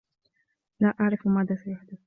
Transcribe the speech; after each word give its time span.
لا 0.79 0.93
أعرف 1.01 1.27
ماذا 1.27 1.55
سيحدث. 1.55 1.97